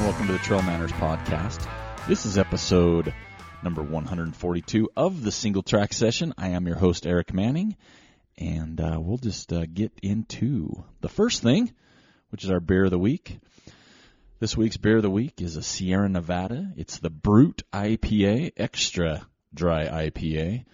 [0.00, 1.68] and welcome to the Trail Manners podcast.
[2.08, 3.12] This is episode
[3.62, 6.32] number 142 of the single track session.
[6.38, 7.76] I am your host, Eric Manning,
[8.38, 11.70] and uh, we'll just uh, get into the first thing,
[12.30, 13.40] which is our beer of the week.
[14.38, 16.72] This week's beer of the week is a Sierra Nevada.
[16.78, 20.64] It's the Brut IPA, extra dry IPA.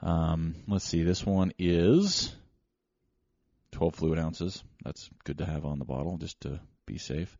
[0.00, 2.32] Um, let's see, this one is
[3.72, 4.62] 12 fluid ounces.
[4.84, 7.36] That's good to have on the bottle just to be safe.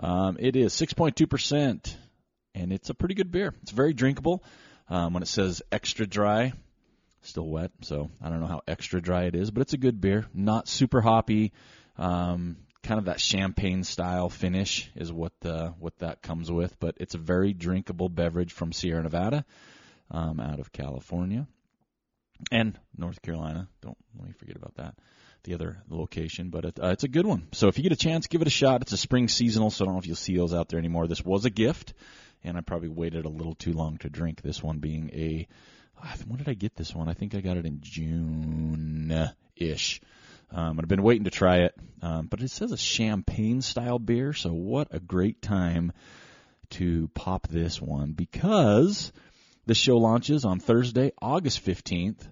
[0.00, 1.96] Um, it is 6.2%,
[2.54, 3.54] and it's a pretty good beer.
[3.62, 4.44] It's very drinkable.
[4.88, 6.52] Um, when it says extra dry,
[7.22, 10.00] still wet, so I don't know how extra dry it is, but it's a good
[10.00, 10.26] beer.
[10.32, 11.52] Not super hoppy.
[11.96, 16.96] Um, kind of that champagne style finish is what the, what that comes with, but
[17.00, 19.44] it's a very drinkable beverage from Sierra Nevada,
[20.10, 21.46] um, out of California,
[22.52, 23.68] and North Carolina.
[23.82, 24.94] Don't let me forget about that
[25.48, 27.48] the other location, but it, uh, it's a good one.
[27.52, 28.82] So if you get a chance, give it a shot.
[28.82, 31.06] It's a spring seasonal, so I don't know if you'll see those out there anymore.
[31.06, 31.94] This was a gift,
[32.44, 34.78] and I probably waited a little too long to drink this one.
[34.78, 35.48] Being a,
[36.26, 37.08] when did I get this one?
[37.08, 40.02] I think I got it in June ish.
[40.50, 44.34] Um, I've been waiting to try it, um, but it says a champagne style beer,
[44.34, 45.92] so what a great time
[46.70, 49.12] to pop this one because
[49.66, 52.26] the show launches on Thursday, August 15th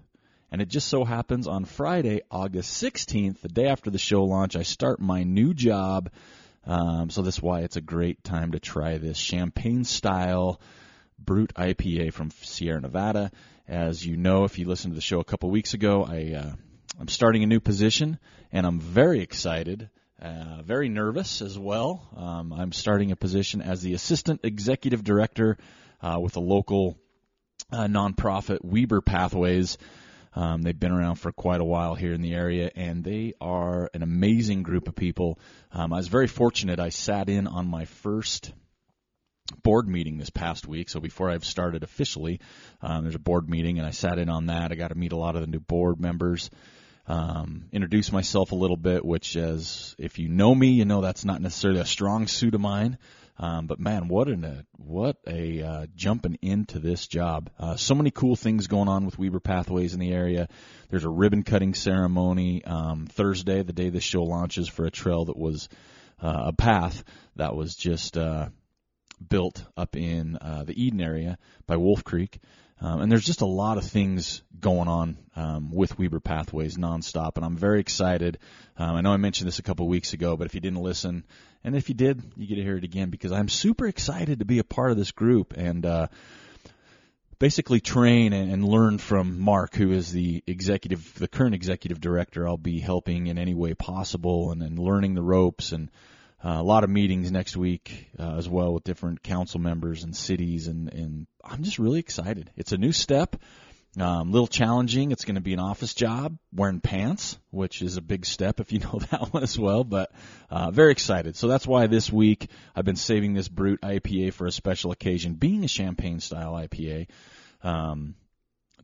[0.51, 4.55] and it just so happens on Friday, August 16th, the day after the show launch,
[4.55, 6.09] I start my new job.
[6.65, 10.61] Um, so that's why it's a great time to try this champagne style
[11.19, 13.31] brut IPA from Sierra Nevada.
[13.67, 16.51] As you know, if you listened to the show a couple weeks ago, I, uh,
[16.99, 18.17] I'm starting a new position
[18.51, 19.89] and I'm very excited.
[20.21, 22.07] Uh, very nervous as well.
[22.15, 25.57] Um, I'm starting a position as the assistant executive director
[26.01, 26.97] uh, with a local
[27.71, 29.77] uh, nonprofit, Weber Pathways.
[30.37, 33.89] Um, they've been around for quite a while here in the area, and they are
[33.95, 35.39] an amazing group of people.
[35.71, 36.79] Um, I was very fortunate.
[36.79, 38.53] I sat in on my first
[39.63, 40.89] board meeting this past week.
[40.89, 42.39] So before I've started officially,
[42.83, 44.71] um, there's a board meeting, and I sat in on that.
[44.71, 46.51] I got to meet a lot of the new board members.
[47.07, 51.25] Um, introduce myself a little bit, which, as if you know me, you know that's
[51.25, 52.99] not necessarily a strong suit of mine.
[53.39, 57.49] Um, but man, what an uh, what a uh, jumping into this job.
[57.59, 60.47] Uh, so many cool things going on with Weber Pathways in the area.
[60.89, 65.25] There's a ribbon cutting ceremony um, Thursday, the day the show launches, for a trail
[65.25, 65.69] that was
[66.21, 67.03] uh, a path
[67.35, 68.49] that was just uh,
[69.29, 71.37] built up in uh, the Eden area
[71.67, 72.39] by Wolf Creek.
[72.79, 77.37] Um, and there's just a lot of things going on um, with Weber Pathways nonstop,
[77.37, 78.37] and I'm very excited.
[78.77, 80.81] Um, I know I mentioned this a couple of weeks ago, but if you didn't
[80.81, 81.25] listen,
[81.63, 84.45] and if you did, you get to hear it again because I'm super excited to
[84.45, 86.07] be a part of this group and uh,
[87.39, 92.47] basically train and, and learn from Mark, who is the executive, the current executive director.
[92.47, 95.89] I'll be helping in any way possible and, and learning the ropes and
[96.43, 100.15] uh, a lot of meetings next week uh, as well with different council members and
[100.15, 102.51] cities, and, and I'm just really excited.
[102.55, 103.37] It's a new step,
[103.97, 105.11] a um, little challenging.
[105.11, 108.71] It's going to be an office job wearing pants, which is a big step if
[108.71, 109.83] you know that one as well.
[109.83, 110.11] But
[110.51, 111.35] uh, very excited.
[111.35, 115.33] So that's why this week I've been saving this brut IPA for a special occasion,
[115.33, 117.07] being a champagne style IPA.
[117.63, 118.15] Um,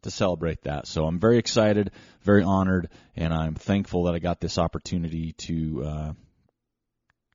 [0.02, 0.86] to celebrate that.
[0.86, 1.92] So I'm very excited,
[2.24, 6.13] very honored, and I'm thankful that I got this opportunity to uh,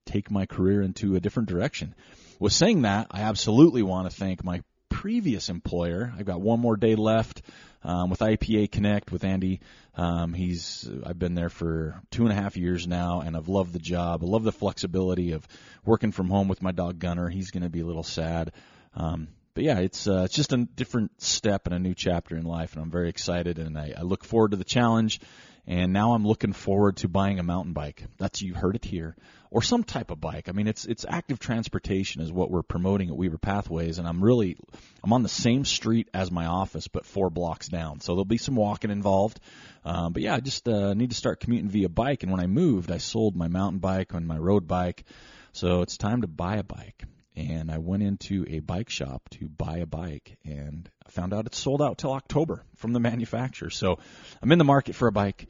[0.08, 1.94] take my career into a different direction.
[2.40, 6.12] With saying that, I absolutely want to thank my previous employer.
[6.16, 7.42] I've got one more day left
[7.84, 9.60] um, with IPA Connect with Andy.
[9.94, 13.72] Um, he's I've been there for two and a half years now, and I've loved
[13.72, 14.22] the job.
[14.22, 15.46] I love the flexibility of
[15.84, 17.28] working from home with my dog Gunner.
[17.28, 18.52] He's going to be a little sad.
[18.94, 22.44] Um, but yeah, it's uh, it's just a different step and a new chapter in
[22.44, 25.20] life, and I'm very excited, and I, I look forward to the challenge.
[25.68, 28.02] And now I'm looking forward to buying a mountain bike.
[28.16, 29.14] That's you heard it here,
[29.50, 30.48] or some type of bike.
[30.48, 34.24] I mean, it's it's active transportation is what we're promoting at Weber Pathways, and I'm
[34.24, 34.56] really
[35.04, 38.00] I'm on the same street as my office, but four blocks down.
[38.00, 39.40] So there'll be some walking involved.
[39.84, 42.22] Um, but yeah, I just uh, need to start commuting via bike.
[42.22, 45.04] And when I moved, I sold my mountain bike and my road bike,
[45.52, 47.04] so it's time to buy a bike
[47.38, 51.58] and I went into a bike shop to buy a bike and found out it's
[51.58, 53.70] sold out till October from the manufacturer.
[53.70, 53.98] So
[54.42, 55.46] I'm in the market for a bike.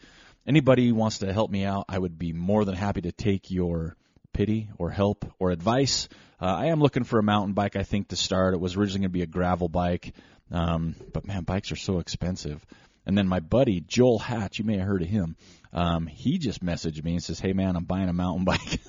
[0.47, 3.97] Anybody wants to help me out, I would be more than happy to take your
[4.33, 6.09] pity or help or advice.
[6.41, 8.55] Uh, I am looking for a mountain bike, I think, to start.
[8.55, 10.15] It was originally going to be a gravel bike,
[10.51, 12.65] um, but man, bikes are so expensive.
[13.05, 15.37] And then my buddy Joel Hatch, you may have heard of him.
[15.73, 18.81] Um, he just messaged me and says, "Hey man, I'm buying a mountain bike."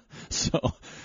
[0.30, 0.60] so,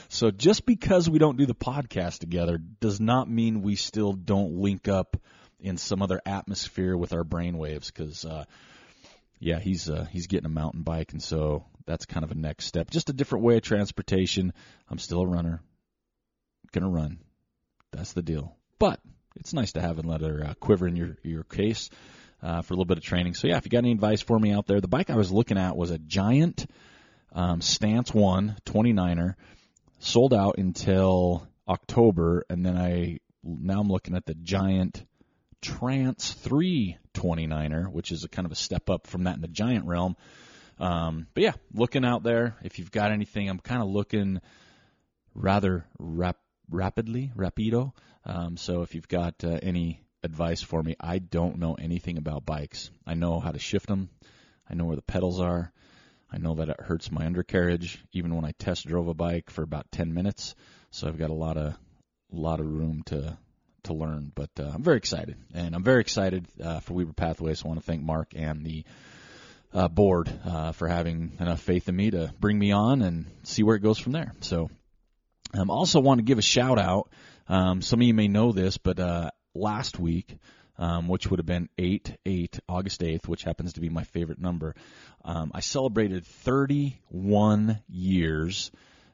[0.09, 4.53] so just because we don't do the podcast together does not mean we still don't
[4.53, 5.17] link up
[5.59, 7.87] in some other atmosphere with our brainwaves.
[7.87, 8.45] Because, uh,
[9.39, 12.65] yeah, he's uh, he's getting a mountain bike, and so that's kind of a next
[12.65, 12.89] step.
[12.89, 14.53] Just a different way of transportation.
[14.89, 15.61] I'm still a runner.
[16.73, 17.19] to run.
[17.91, 18.55] That's the deal.
[18.79, 18.99] But
[19.35, 21.89] it's nice to have another uh, quiver in your your case
[22.41, 23.33] uh, for a little bit of training.
[23.33, 25.31] So yeah, if you got any advice for me out there, the bike I was
[25.31, 26.65] looking at was a Giant
[27.33, 29.35] um, Stance One 29er,
[29.99, 35.05] sold out until October, and then I now I'm looking at the Giant
[35.61, 39.47] Trance 3 29er, which is a kind of a step up from that in the
[39.47, 40.15] Giant realm.
[40.79, 42.55] Um, but yeah, looking out there.
[42.63, 44.39] If you've got anything, I'm kind of looking
[45.33, 46.39] rather rap-
[46.69, 47.93] rapidly, rapido.
[48.25, 52.45] Um, so if you've got uh, any advice for me, I don't know anything about
[52.45, 52.91] bikes.
[53.05, 54.09] I know how to shift them.
[54.69, 55.71] I know where the pedals are.
[56.31, 59.63] I know that it hurts my undercarriage even when I test drove a bike for
[59.63, 60.55] about 10 minutes.
[60.91, 61.75] So I've got a lot of
[62.31, 63.37] lot of room to
[63.83, 67.63] to learn, but uh, I'm very excited, and I'm very excited uh, for Weber Pathways.
[67.63, 68.83] I want to thank Mark and the
[69.73, 73.63] uh, board uh, for having enough faith in me to bring me on and see
[73.63, 74.33] where it goes from there.
[74.41, 74.69] So
[75.53, 77.09] I um, also want to give a shout out.
[77.47, 80.37] Um, some of you may know this, but uh, last week,
[80.77, 84.39] um, which would have been 8 8, August 8th, which happens to be my favorite
[84.39, 84.75] number,
[85.25, 88.71] um, I celebrated 31 years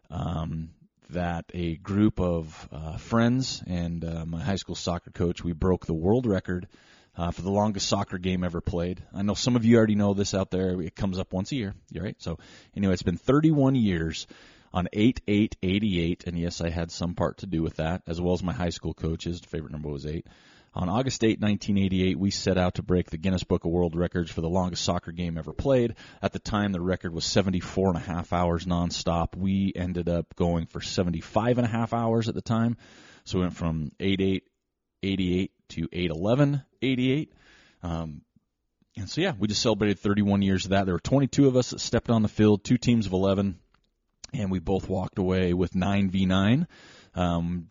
[0.10, 0.70] um,
[1.10, 5.86] that a group of uh, friends and uh, my high school soccer coach, we broke
[5.86, 6.68] the world record
[7.16, 9.04] uh, for the longest soccer game ever played.
[9.14, 10.82] I know some of you already know this out there.
[10.82, 12.16] It comes up once a year, right?
[12.20, 12.40] So
[12.76, 14.28] anyway, it's been 31 years
[14.74, 18.42] on 8-8-88, and yes, I had some part to do with that, as well as
[18.42, 20.26] my high school coach's favorite number was 8.
[20.76, 24.32] On August 8, 1988, we set out to break the Guinness Book of World Records
[24.32, 25.96] for the longest soccer game ever played.
[26.22, 29.36] At the time, the record was 74 and a half hours nonstop.
[29.36, 32.78] We ended up going for 75 and a half hours at the time.
[33.24, 34.42] So we went from 8-8,
[35.04, 37.34] 88 to 8-11, 88.
[37.84, 38.22] Um,
[38.98, 40.86] and so, yeah, we just celebrated 31 years of that.
[40.86, 43.60] There were 22 of us that stepped on the field, two teams of 11
[44.34, 46.66] and we both walked away with 9v9.
[47.16, 47.68] Um,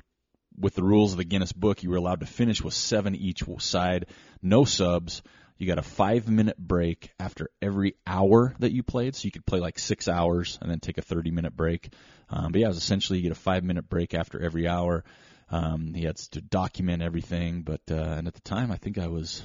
[0.59, 3.43] with the rules of the Guinness Book, you were allowed to finish with seven each
[3.59, 4.07] side,
[4.43, 5.23] no subs.
[5.59, 9.47] You got a five minute break after every hour that you played, so you could
[9.47, 11.93] play like six hours and then take a 30 minute break.
[12.29, 15.05] Um, but yeah, it was essentially you get a five minute break after every hour.
[15.51, 19.09] Um, he had to document everything, but uh, and at the time I think I
[19.09, 19.43] was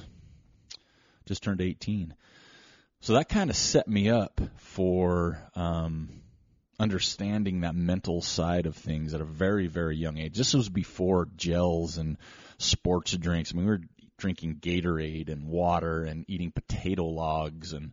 [1.26, 2.14] just turned 18,
[3.00, 6.08] so that kind of set me up for um,
[6.78, 10.36] understanding that mental side of things at a very, very young age.
[10.36, 12.16] This was before gels and
[12.58, 13.52] sports drinks.
[13.52, 13.80] I mean, we were
[14.16, 17.92] drinking Gatorade and water and eating potato logs and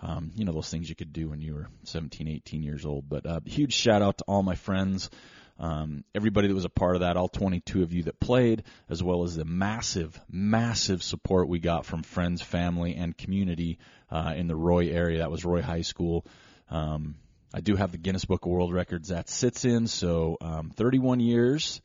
[0.00, 3.08] um, you know those things you could do when you were 17, 18 years old.
[3.08, 5.10] But uh, huge shout out to all my friends,
[5.58, 9.02] um, everybody that was a part of that, all 22 of you that played, as
[9.02, 13.78] well as the massive, massive support we got from friends, family, and community
[14.10, 15.18] uh, in the Roy area.
[15.18, 16.24] That was Roy High School.
[16.70, 17.16] Um,
[17.52, 19.86] I do have the Guinness Book of World Records that sits in.
[19.86, 21.80] So um, 31 years,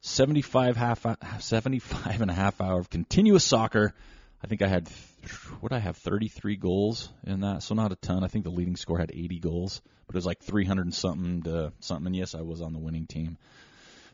[0.00, 1.06] 75 half
[1.40, 3.94] 75 and a half hour of continuous soccer.
[4.42, 4.88] I think I had
[5.60, 8.24] what I have 33 goals in that, so not a ton.
[8.24, 11.42] I think the leading score had 80 goals, but it was like 300 and something
[11.42, 12.06] to something.
[12.06, 13.36] And yes, I was on the winning team.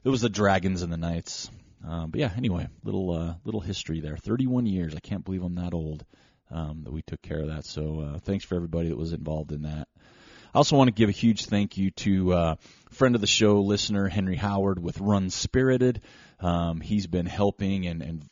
[0.02, 1.50] It was the Dragons and the Knights.
[1.86, 4.16] Um, but yeah, anyway, little uh, little history there.
[4.16, 4.94] 31 years.
[4.94, 6.04] I can't believe I'm that old
[6.50, 7.66] um, that we took care of that.
[7.66, 9.88] So uh, thanks for everybody that was involved in that.
[10.54, 12.54] I also want to give a huge thank you to uh,
[12.92, 16.00] friend of the show, listener Henry Howard with Run Spirited.
[16.38, 18.28] Um, he's been helping and, and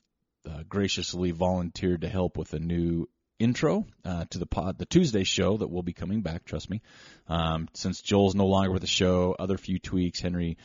[0.48, 3.08] uh, graciously volunteered to help with a new
[3.40, 6.44] intro uh, to the pod, the Tuesday show that will be coming back.
[6.44, 6.80] Trust me.
[7.26, 10.20] Um, since Joel's no longer with the show, other few tweaks.
[10.20, 10.58] Henry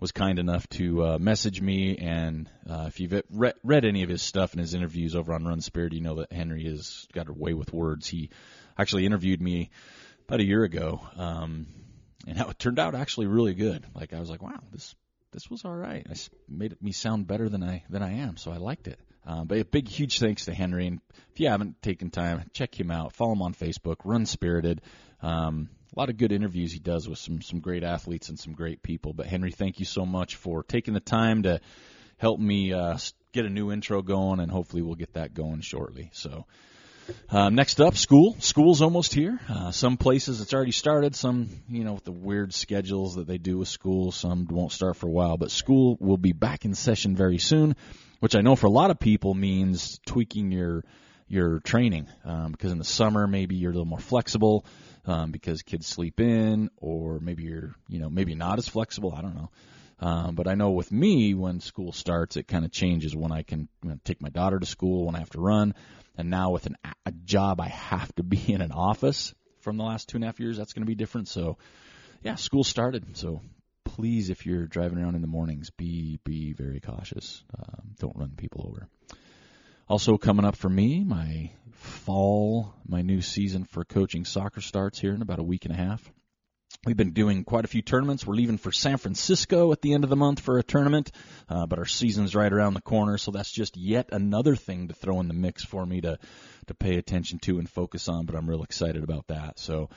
[0.00, 4.08] was kind enough to uh, message me, and uh, if you've read, read any of
[4.08, 7.28] his stuff and his interviews over on Run Spirit, you know that Henry has got
[7.28, 8.08] a way with words.
[8.08, 8.30] He
[8.76, 9.70] actually interviewed me
[10.28, 11.66] about a year ago, um,
[12.26, 13.84] and it turned out actually really good.
[13.94, 14.94] Like I was like, wow, this
[15.32, 16.06] this was all right.
[16.08, 16.14] I
[16.48, 19.00] made me sound better than I than I am, so I liked it.
[19.24, 20.86] Um, but a big, huge thanks to Henry.
[20.86, 21.00] And
[21.32, 23.14] if you haven't taken time, check him out.
[23.14, 23.96] Follow him on Facebook.
[24.04, 24.80] Run Spirited.
[25.20, 28.52] Um, a lot of good interviews he does with some some great athletes and some
[28.52, 29.14] great people.
[29.14, 31.60] But Henry, thank you so much for taking the time to
[32.18, 32.98] help me uh,
[33.32, 36.10] get a new intro going, and hopefully we'll get that going shortly.
[36.12, 36.44] So.
[37.30, 38.36] Uh, next up, school.
[38.38, 39.38] School's almost here.
[39.48, 41.14] Uh, some places it's already started.
[41.14, 44.96] Some, you know, with the weird schedules that they do with school, some won't start
[44.96, 45.36] for a while.
[45.36, 47.76] But school will be back in session very soon,
[48.20, 50.84] which I know for a lot of people means tweaking your
[51.28, 52.08] your training.
[52.24, 54.64] Um, because in the summer maybe you're a little more flexible
[55.06, 59.14] um, because kids sleep in, or maybe you're, you know, maybe not as flexible.
[59.14, 59.50] I don't know.
[60.00, 63.42] Um, but I know with me, when school starts, it kind of changes when I
[63.42, 65.74] can you know, take my daughter to school, when I have to run.
[66.18, 69.84] And now with an, a job, I have to be in an office from the
[69.84, 70.58] last two and a half years.
[70.58, 71.28] That's going to be different.
[71.28, 71.56] So,
[72.22, 73.16] yeah, school started.
[73.16, 73.40] So
[73.84, 77.42] please, if you're driving around in the mornings, be be very cautious.
[77.56, 78.88] Um, don't run people over.
[79.88, 85.14] Also coming up for me, my fall, my new season for coaching soccer starts here
[85.14, 86.02] in about a week and a half.
[86.88, 88.26] We've been doing quite a few tournaments.
[88.26, 91.12] We're leaving for San Francisco at the end of the month for a tournament,
[91.46, 94.94] uh, but our season's right around the corner, so that's just yet another thing to
[94.94, 96.18] throw in the mix for me to
[96.68, 98.24] to pay attention to and focus on.
[98.24, 99.58] But I'm real excited about that.
[99.58, 99.90] So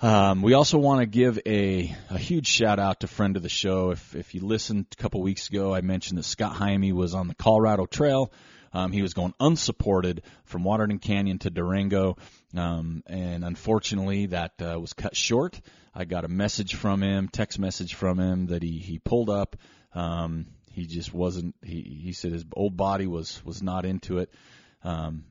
[0.00, 3.50] um, we also want to give a, a huge shout out to friend of the
[3.50, 3.90] show.
[3.90, 7.28] If if you listened a couple weeks ago, I mentioned that Scott Jaime was on
[7.28, 8.32] the Colorado Trail.
[8.72, 12.16] Um, he was going unsupported from Waterton Canyon to Durango,
[12.56, 15.60] um, and unfortunately that uh, was cut short.
[15.94, 19.56] I got a message from him, text message from him that he he pulled up.
[19.94, 21.54] Um, he just wasn't.
[21.62, 24.32] He he said his old body was was not into it.
[24.82, 25.24] Um,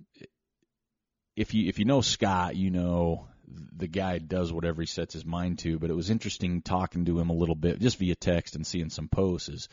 [1.36, 3.28] if you if you know Scott, you know
[3.76, 5.80] the guy does whatever he sets his mind to.
[5.80, 8.90] But it was interesting talking to him a little bit just via text and seeing
[8.90, 9.50] some posts.
[9.50, 9.70] Is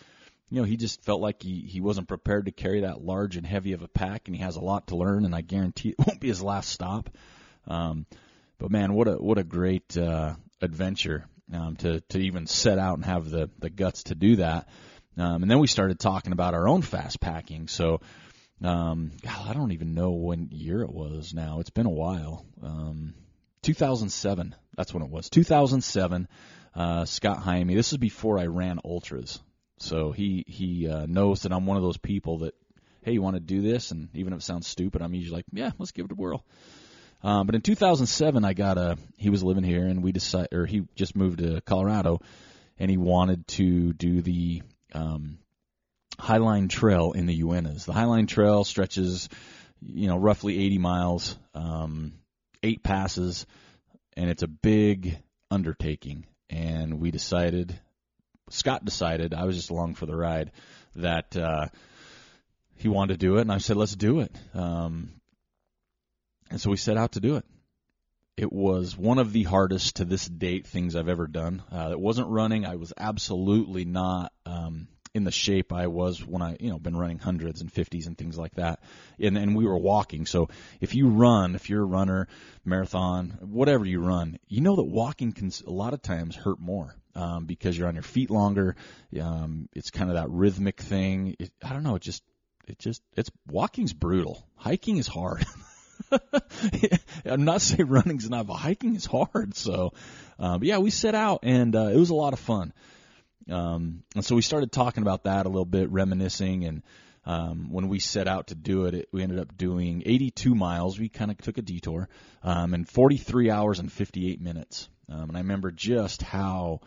[0.51, 3.47] you know, he just felt like he, he wasn't prepared to carry that large and
[3.47, 5.99] heavy of a pack, and he has a lot to learn, and I guarantee it
[6.07, 7.11] won't be his last stop.
[7.67, 8.07] Um,
[8.59, 12.97] but man, what a what a great uh, adventure um, to to even set out
[12.97, 14.69] and have the the guts to do that.
[15.19, 17.67] Um, and then we started talking about our own fast packing.
[17.67, 18.01] So,
[18.63, 21.59] um, God, I don't even know when year it was now.
[21.59, 22.47] It's been a while.
[22.63, 23.15] Um,
[23.63, 24.55] 2007.
[24.77, 25.29] That's when it was.
[25.29, 26.29] 2007.
[26.73, 27.75] Uh, Scott Jaime.
[27.75, 29.41] This is before I ran ultras.
[29.79, 32.55] So he he uh, knows that I'm one of those people that,
[33.03, 35.47] hey, you want to do this, and even if it sounds stupid, I'm usually like,
[35.53, 36.45] yeah, let's give it a whirl.
[37.23, 38.97] Um, but in 2007, I got a.
[39.17, 42.21] He was living here, and we decided, or he just moved to Colorado,
[42.79, 44.63] and he wanted to do the
[44.95, 45.39] um,
[46.19, 47.85] Highline Trail in the Uintas.
[47.85, 49.29] The Highline Trail stretches,
[49.81, 52.15] you know, roughly 80 miles, um,
[52.63, 53.47] eight passes,
[54.17, 55.19] and it's a big
[55.51, 56.27] undertaking.
[56.51, 57.79] And we decided
[58.51, 60.53] Scott decided, I was just along for the ride,
[60.97, 61.67] that uh,
[62.77, 64.35] he wanted to do it, and I said, let's do it.
[64.55, 65.13] Um,
[66.51, 67.45] and so we set out to do it.
[68.37, 71.63] It was one of the hardest to this date things I've ever done.
[71.73, 72.65] Uh, it wasn't running.
[72.65, 76.97] I was absolutely not um, in the shape I was when I, you know, been
[76.97, 78.81] running hundreds and fifties and things like that.
[79.19, 80.27] And and we were walking.
[80.27, 80.49] So
[80.81, 82.29] if you run, if you're a runner,
[82.65, 86.95] marathon, whatever you run, you know that walking can a lot of times hurt more
[87.19, 88.77] um, because you're on your feet longer.
[89.21, 91.37] Um, it's kind of that rhythmic thing.
[91.39, 91.97] It, I don't know.
[91.97, 92.23] It just,
[92.67, 94.47] it just, it's walking's brutal.
[94.57, 95.45] Hiking is hard.
[97.25, 99.57] I'm not saying running's not, but hiking is hard.
[99.57, 99.93] So,
[100.39, 102.73] uh, but yeah, we set out and uh, it was a lot of fun.
[103.51, 106.83] Um, and so we started talking about that a little bit, reminiscing, and
[107.25, 110.99] um, when we set out to do it, it we ended up doing 82 miles.
[110.99, 112.09] We kind of took a detour,
[112.43, 114.89] um, and 43 hours and 58 minutes.
[115.11, 116.81] Um, and I remember just how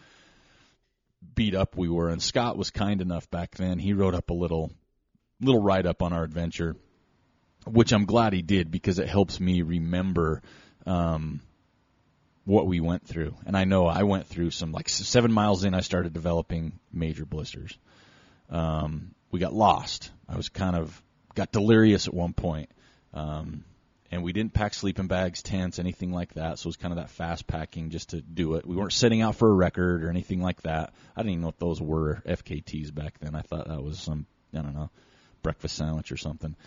[1.36, 2.10] beat up we were.
[2.10, 3.80] And Scott was kind enough back then.
[3.80, 4.72] He wrote up a little
[5.40, 6.76] little write up on our adventure,
[7.66, 10.42] which I'm glad he did because it helps me remember
[10.86, 11.42] um,
[12.52, 13.34] what we went through.
[13.46, 15.74] And I know I went through some like seven miles in.
[15.74, 17.78] I started developing major blisters.
[18.50, 20.12] Um, we got lost.
[20.28, 21.02] I was kind of
[21.34, 22.70] got delirious at one point.
[23.14, 23.64] Um,
[24.12, 26.60] and we didn't pack sleeping bags, tents, anything like that.
[26.60, 28.68] So it was kind of that fast packing just to do it.
[28.68, 30.94] We weren't setting out for a record or anything like that.
[31.16, 33.34] I didn't even know what those were FKTs back then.
[33.34, 34.90] I thought that was some I don't know
[35.42, 36.58] breakfast sandwich or something.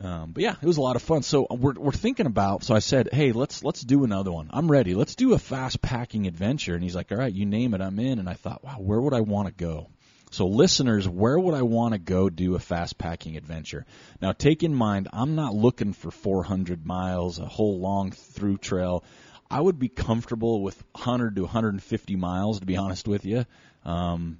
[0.00, 1.22] Um, but yeah, it was a lot of fun.
[1.22, 2.64] So we're we're thinking about.
[2.64, 4.48] So I said, hey, let's let's do another one.
[4.50, 4.94] I'm ready.
[4.94, 6.74] Let's do a fast packing adventure.
[6.74, 8.18] And he's like, all right, you name it, I'm in.
[8.18, 9.88] And I thought, wow, where would I want to go?
[10.32, 13.84] So, listeners, where would I want to go do a fast packing adventure?
[14.22, 19.04] Now, take in mind, I'm not looking for 400 miles, a whole long through trail.
[19.50, 23.44] I would be comfortable with 100 to 150 miles, to be honest with you.
[23.84, 24.38] Um,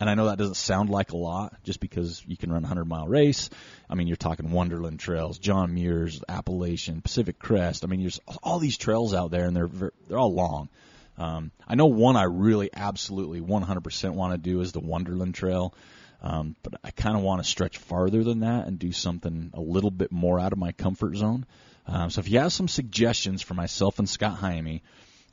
[0.00, 2.66] and I know that doesn't sound like a lot, just because you can run a
[2.66, 3.50] 100 mile race.
[3.88, 7.84] I mean, you're talking Wonderland Trails, John Muir's, Appalachian, Pacific Crest.
[7.84, 10.70] I mean, there's all these trails out there, and they're they're all long.
[11.18, 15.74] Um, I know one I really absolutely 100% want to do is the Wonderland Trail.
[16.22, 19.60] Um, but I kind of want to stretch farther than that and do something a
[19.60, 21.46] little bit more out of my comfort zone.
[21.86, 24.82] Um, so if you have some suggestions for myself and Scott Jaime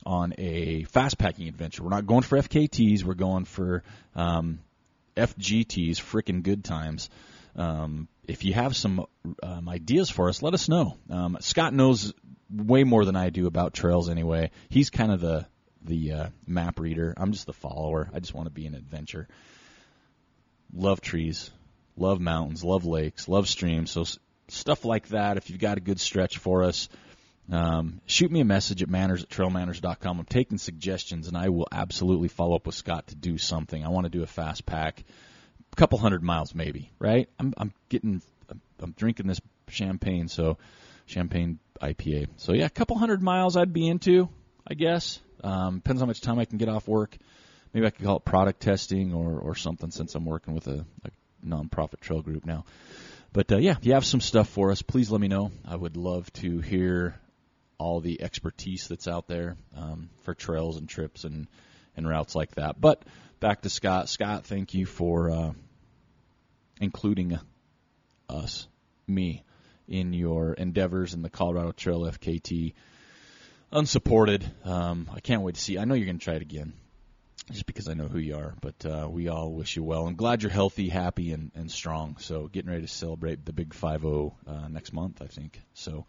[0.06, 3.82] on a fast packing adventure, we're not going for FKTs, we're going for
[4.14, 4.60] um,
[5.16, 7.10] FGTs, freaking good times.
[7.56, 9.06] Um, if you have some
[9.42, 10.96] um, ideas for us, let us know.
[11.10, 12.12] Um, Scott knows
[12.50, 14.50] way more than I do about trails anyway.
[14.68, 15.46] He's kind of the
[15.82, 17.14] the uh, map reader.
[17.16, 18.10] I'm just the follower.
[18.12, 19.28] I just want to be an adventure.
[20.72, 21.50] Love trees,
[21.96, 23.90] love mountains, love lakes, love streams.
[23.90, 24.04] So
[24.48, 25.36] stuff like that.
[25.36, 26.88] If you've got a good stretch for us,
[27.50, 30.20] um, shoot me a message at manners at trailmanners.com.
[30.20, 33.84] I'm taking suggestions, and I will absolutely follow up with Scott to do something.
[33.84, 35.02] I want to do a fast pack,
[35.72, 37.28] a couple hundred miles maybe, right?
[37.38, 40.58] I'm, I'm getting, I'm I'm drinking this champagne, so
[41.06, 42.28] champagne IPA.
[42.36, 44.28] So yeah, a couple hundred miles I'd be into,
[44.66, 45.20] I guess.
[45.42, 47.16] Um, depends how much time I can get off work.
[47.72, 50.84] Maybe I could call it product testing or, or something since I'm working with a,
[51.04, 52.64] a nonprofit trail group now.
[53.32, 55.52] But uh, yeah, if you have some stuff for us, please let me know.
[55.66, 57.14] I would love to hear
[57.78, 61.46] all the expertise that's out there um, for trails and trips and,
[61.96, 62.80] and routes like that.
[62.80, 63.02] But
[63.40, 64.08] back to Scott.
[64.08, 65.52] Scott, thank you for uh,
[66.80, 67.38] including
[68.28, 68.66] us,
[69.06, 69.44] me,
[69.86, 72.74] in your endeavors in the Colorado Trail FKT.
[73.70, 74.50] Unsupported.
[74.64, 75.78] Um, I can't wait to see.
[75.78, 76.72] I know you're going to try it again
[77.52, 78.54] just because I know who you are.
[78.60, 80.06] But uh, we all wish you well.
[80.06, 82.16] I'm glad you're healthy, happy, and, and strong.
[82.18, 85.60] So getting ready to celebrate the big 5-0 uh, next month, I think.
[85.74, 86.06] So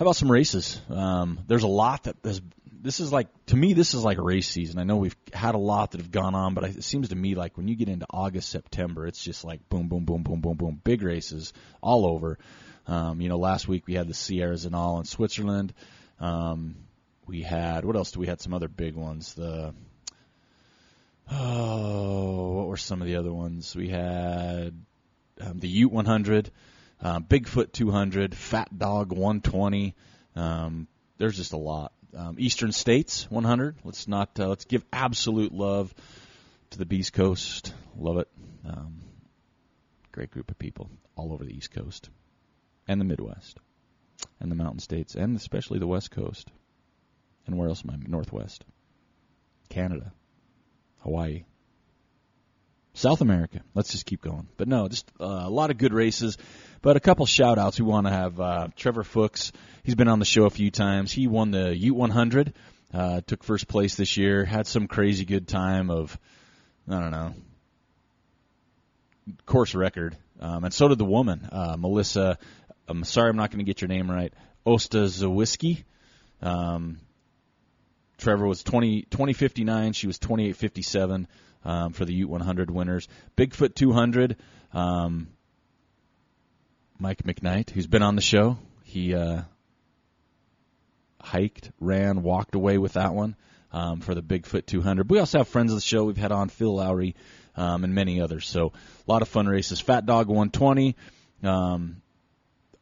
[0.00, 0.80] how about some races?
[0.88, 2.40] Um, there's a lot that has,
[2.72, 4.80] this is like to me this is like race season.
[4.80, 7.34] I know we've had a lot that have gone on, but it seems to me
[7.34, 10.56] like when you get into August, September, it's just like boom, boom, boom, boom, boom,
[10.56, 11.52] boom, big races
[11.82, 12.38] all over.
[12.86, 15.74] Um, you know, last week we had the Sierre-Zinal in Switzerland.
[16.18, 16.76] Um,
[17.26, 18.12] we had what else?
[18.12, 19.34] Do we had some other big ones?
[19.34, 19.74] The
[21.30, 23.76] oh, what were some of the other ones?
[23.76, 24.82] We had
[25.42, 26.50] um, the Ute 100,
[27.02, 29.94] uh, Bigfoot 200, Fat Dog 120.
[30.36, 30.86] Um,
[31.18, 31.92] there's just a lot.
[32.16, 33.76] Um, Eastern States 100.
[33.84, 35.94] Let's not uh, let's give absolute love
[36.70, 37.72] to the Beast Coast.
[37.96, 38.28] Love it.
[38.66, 39.00] Um,
[40.12, 42.10] great group of people all over the East Coast
[42.88, 43.58] and the Midwest
[44.40, 46.50] and the Mountain States and especially the West Coast.
[47.46, 47.96] And where else am I?
[48.08, 48.64] Northwest.
[49.68, 50.12] Canada.
[50.98, 51.44] Hawaii,
[53.00, 53.62] South America.
[53.74, 54.46] Let's just keep going.
[54.58, 56.36] But no, just uh, a lot of good races.
[56.82, 57.80] But a couple shout outs.
[57.80, 59.52] We want to have uh, Trevor Fuchs.
[59.82, 61.10] He's been on the show a few times.
[61.10, 62.52] He won the Ute 100,
[62.92, 66.18] uh, took first place this year, had some crazy good time of,
[66.88, 67.34] I don't know,
[69.46, 70.16] course record.
[70.38, 72.38] Um, and so did the woman, uh, Melissa.
[72.86, 74.32] I'm sorry I'm not going to get your name right.
[74.66, 75.84] Osta Zawiski.
[76.42, 76.98] Um,
[78.18, 79.94] Trevor was 20, 2059.
[79.94, 81.28] She was 2857
[81.64, 83.08] um, for the Ute 100 winners.
[83.36, 84.36] Bigfoot 200.
[84.72, 85.28] Um,
[86.98, 89.42] Mike McKnight, who's been on the show, he uh,
[91.20, 93.36] hiked, ran, walked away with that one
[93.72, 95.04] um, for the Bigfoot 200.
[95.06, 96.04] But We also have friends of the show.
[96.04, 97.16] We've had on Phil Lowry
[97.56, 98.48] um, and many others.
[98.48, 98.72] So
[99.06, 99.80] a lot of fun races.
[99.80, 100.96] Fat Dog 120.
[101.42, 102.02] Um,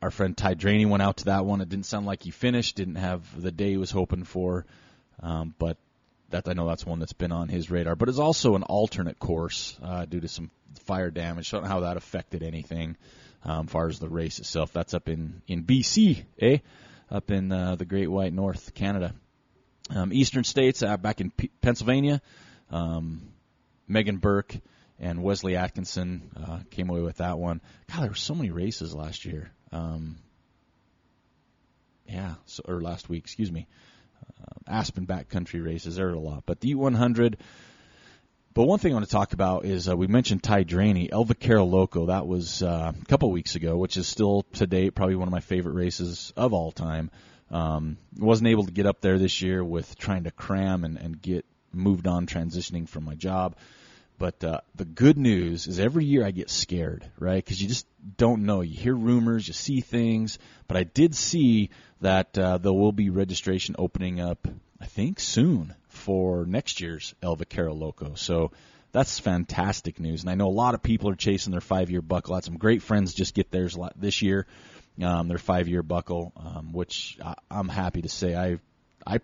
[0.00, 1.60] our friend Ty Draney went out to that one.
[1.60, 2.76] It didn't sound like he finished.
[2.76, 4.64] Didn't have the day he was hoping for.
[5.20, 5.76] Um, but
[6.30, 7.96] that I know that's one that's been on his radar.
[7.96, 11.52] But it's also an alternate course uh, due to some fire damage.
[11.52, 12.96] I don't know how that affected anything
[13.44, 14.72] um, as far as the race itself.
[14.72, 16.58] That's up in in BC, eh?
[17.10, 19.14] Up in uh, the Great White North, Canada.
[19.90, 22.20] Um, Eastern states, uh, back in P- Pennsylvania,
[22.70, 23.22] um,
[23.86, 24.54] Megan Burke
[24.98, 27.62] and Wesley Atkinson uh, came away with that one.
[27.90, 29.50] God, there were so many races last year.
[29.72, 30.18] Um,
[32.06, 33.66] yeah, so, or last week, excuse me
[34.40, 35.96] uh, Aspen backcountry races.
[35.96, 37.36] There are a lot, but the U100.
[38.54, 41.24] But one thing I want to talk about is uh, we mentioned Ty Draney, El
[41.24, 42.06] Vaquero Loco.
[42.06, 45.32] That was uh, a couple weeks ago, which is still to date probably one of
[45.32, 47.10] my favorite races of all time.
[47.50, 51.22] Um, wasn't able to get up there this year with trying to cram and, and
[51.22, 53.56] get moved on transitioning from my job.
[54.18, 57.42] But uh, the good news is every year I get scared, right?
[57.42, 58.62] Because you just don't know.
[58.62, 60.38] You hear rumors, you see things.
[60.66, 64.46] But I did see that uh, there will be registration opening up,
[64.80, 68.14] I think, soon for next year's El Vaquero Loco.
[68.14, 68.52] So
[68.92, 70.22] that's fantastic news.
[70.22, 72.34] And I know a lot of people are chasing their five-year buckle.
[72.34, 74.46] I had some great friends just get theirs this year,
[75.02, 78.58] um, their five-year buckle, um, which I, I'm happy to say I
[79.06, 79.20] I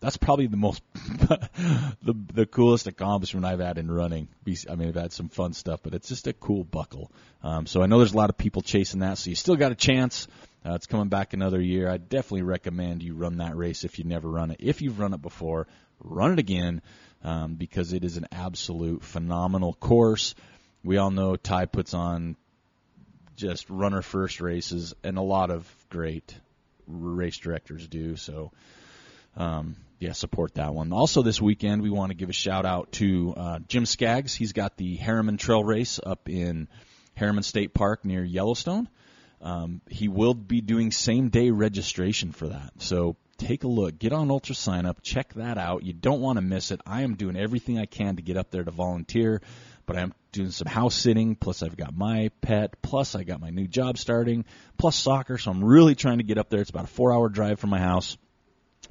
[0.00, 4.28] that's probably the most the the coolest accomplishment I've had in running.
[4.68, 7.12] I mean, I've had some fun stuff, but it's just a cool buckle.
[7.42, 9.18] Um, so I know there's a lot of people chasing that.
[9.18, 10.26] So you still got a chance.
[10.64, 11.88] Uh, it's coming back another year.
[11.88, 14.58] I definitely recommend you run that race if you never run it.
[14.60, 15.66] If you've run it before,
[16.02, 16.82] run it again
[17.24, 20.34] um, because it is an absolute phenomenal course.
[20.84, 22.36] We all know Ty puts on
[23.36, 26.34] just runner first races, and a lot of great
[26.86, 28.16] race directors do.
[28.16, 28.52] So
[29.36, 30.92] um, yeah, support that one.
[30.92, 34.34] Also, this weekend, we want to give a shout out to uh, Jim Skaggs.
[34.34, 36.68] He's got the Harriman Trail Race up in
[37.14, 38.88] Harriman State Park near Yellowstone.
[39.40, 42.72] Um, he will be doing same day registration for that.
[42.78, 43.98] So take a look.
[43.98, 45.02] Get on Ultra Sign Up.
[45.02, 45.82] Check that out.
[45.82, 46.80] You don't want to miss it.
[46.86, 49.40] I am doing everything I can to get up there to volunteer,
[49.86, 51.36] but I'm doing some house sitting.
[51.36, 52.82] Plus, I've got my pet.
[52.82, 54.44] Plus, I got my new job starting.
[54.76, 55.38] Plus, soccer.
[55.38, 56.60] So I'm really trying to get up there.
[56.60, 58.16] It's about a four hour drive from my house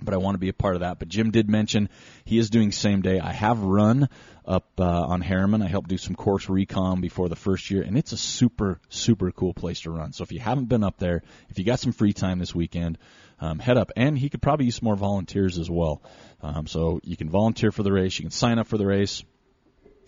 [0.04, 1.00] but I want to be a part of that.
[1.00, 1.90] But Jim did mention
[2.26, 3.20] he is doing same day.
[3.20, 4.10] I have run
[4.46, 5.62] up uh, on Harriman.
[5.62, 9.32] I helped do some course recon before the first year, and it's a super super
[9.32, 10.14] cool place to run.
[10.14, 12.98] So if you haven't been up there, if you got some free time this weekend,
[13.42, 13.92] um, head up.
[13.96, 16.02] And he could probably use some more volunteers as well.
[16.42, 18.18] Um, so you can volunteer for the race.
[18.18, 19.24] You can sign up for the race,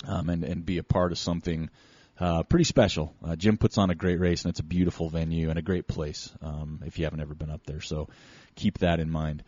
[0.07, 1.69] um, and and be a part of something.
[2.19, 3.15] Uh, pretty special.
[3.25, 5.87] Uh, Jim puts on a great race, and it's a beautiful venue and a great
[5.87, 6.31] place.
[6.41, 8.09] Um, if you haven't ever been up there, so
[8.55, 9.43] keep that in mind.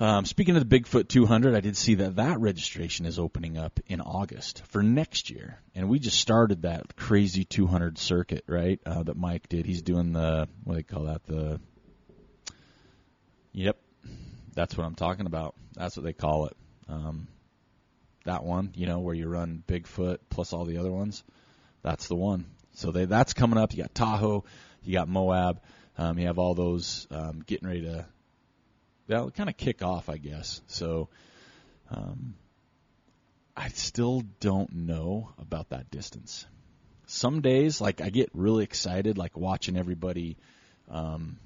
[0.00, 3.80] Um, speaking of the Bigfoot 200, I did see that that registration is opening up
[3.88, 8.80] in August for next year, and we just started that crazy 200 circuit, right?
[8.86, 9.66] Uh, that Mike did.
[9.66, 11.24] He's doing the what do they call that?
[11.24, 11.60] The
[13.52, 13.76] yep,
[14.54, 15.56] that's what I'm talking about.
[15.74, 16.56] That's what they call it.
[16.88, 17.26] Um,
[18.24, 21.24] that one, you know, where you run Bigfoot plus all the other ones.
[21.82, 22.46] That's the one.
[22.74, 23.72] So they that's coming up.
[23.72, 24.44] You got Tahoe,
[24.84, 25.60] you got Moab,
[25.96, 28.06] um, you have all those um, getting ready to
[29.08, 30.60] that'll kind of kick off, I guess.
[30.68, 31.08] So,
[31.90, 32.34] um,
[33.56, 36.46] I still don't know about that distance.
[37.06, 40.36] Some days, like I get really excited, like watching everybody
[40.90, 41.38] um,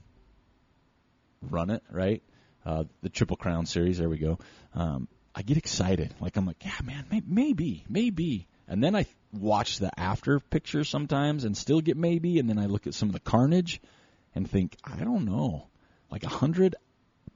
[1.41, 1.83] run it.
[1.91, 2.23] Right,
[2.67, 3.99] uh, the Triple Crown Series.
[3.99, 4.39] There we go.
[4.75, 6.13] Um, I get excited.
[6.21, 8.47] Like I'm like, yeah, man, may- maybe, maybe.
[8.69, 12.39] And then I watch the after pictures sometimes and still get maybe.
[12.39, 13.81] And then I look at some of the carnage
[14.35, 15.69] and think, I don't know.
[16.11, 16.77] Like a hundred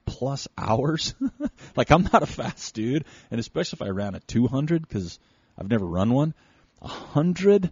[0.07, 1.13] plus hours.
[1.75, 5.19] like I'm not a fast dude, and especially if I ran a 200 because
[5.57, 6.33] I've never run one.
[6.81, 7.71] A hundred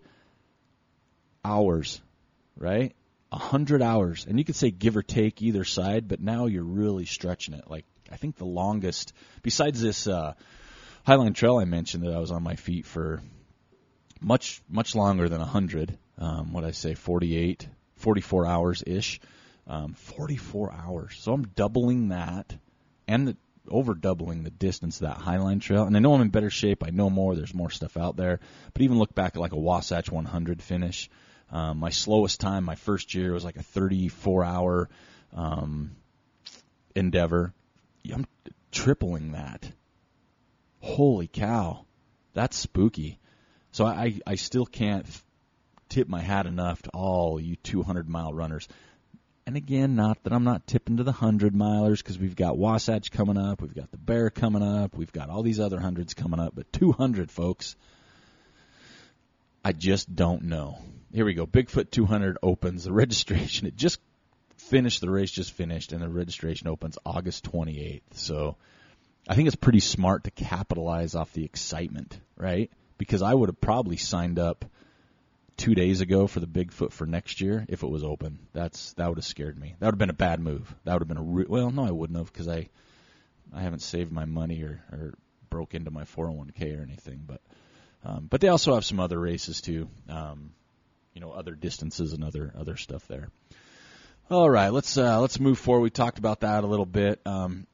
[1.44, 2.02] hours,
[2.58, 2.96] right?
[3.32, 6.64] A hundred hours, and you could say give or take either side, but now you're
[6.64, 7.70] really stretching it.
[7.70, 10.34] Like I think the longest, besides this uh,
[11.08, 13.22] Highline Trail I mentioned, that I was on my feet for
[14.20, 15.98] much much longer than a hundred.
[16.18, 17.68] Um, what I say, 48,
[17.98, 19.20] 44 hours ish
[19.68, 21.18] um, 44 hours.
[21.20, 22.56] So I'm doubling that
[23.08, 25.84] and the, over doubling the distance of that Highline Trail.
[25.84, 26.84] And I know I'm in better shape.
[26.86, 27.36] I know more.
[27.36, 28.40] There's more stuff out there.
[28.74, 31.10] But even look back at like a Wasatch 100 finish.
[31.52, 34.90] Um, my slowest time my first year was like a 34 hour
[35.34, 35.96] um,
[36.96, 37.54] endeavor.
[38.12, 38.26] I'm
[38.72, 39.72] tripling that.
[40.80, 41.86] Holy cow.
[42.34, 43.20] That's spooky.
[43.72, 45.06] So I, I still can't
[45.90, 48.68] tip my hat enough to all you 200 mile runners.
[49.48, 53.12] And again, not that I'm not tipping to the hundred milers because we've got Wasatch
[53.12, 56.40] coming up, we've got the Bear coming up, we've got all these other hundreds coming
[56.40, 57.76] up, but 200 folks,
[59.64, 60.80] I just don't know.
[61.14, 61.46] Here we go.
[61.46, 63.68] Bigfoot 200 opens the registration.
[63.68, 64.00] It just
[64.58, 65.02] finished.
[65.02, 68.02] The race just finished, and the registration opens August 28th.
[68.14, 68.58] So
[69.28, 72.72] I think it's pretty smart to capitalize off the excitement, right?
[72.98, 74.66] Because I would have probably signed up
[75.58, 78.40] two days ago for the Bigfoot for next year if it was open.
[78.54, 79.76] That's that would have scared me.
[79.80, 80.74] That would have been a bad move.
[80.84, 82.70] That would have been a re- well, no, I wouldn't have because I
[83.54, 85.14] I haven't saved my money or or
[85.50, 87.24] broke into my 401k or anything.
[87.26, 87.42] But
[88.04, 89.90] um, but they also have some other races too.
[90.10, 90.52] Um,
[91.14, 93.30] you know, other distances and other other stuff there.
[94.30, 95.82] All right, let's uh, let's move forward.
[95.82, 97.22] We talked about that a little bit.
[97.26, 97.68] Um,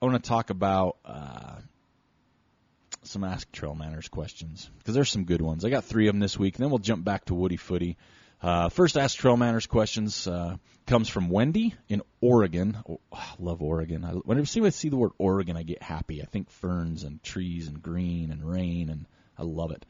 [0.00, 1.56] I want to talk about uh,
[3.06, 5.64] some Ask Trail Manners questions because there's some good ones.
[5.64, 7.96] I got three of them this week, and then we'll jump back to Woody Footy.
[8.42, 12.76] Uh, first Ask Trail Manners questions uh, comes from Wendy in Oregon.
[12.88, 14.04] Oh, I love Oregon.
[14.04, 16.22] I, whenever I see the word Oregon, I get happy.
[16.22, 19.06] I think ferns and trees and green and rain, and
[19.38, 19.86] I love it.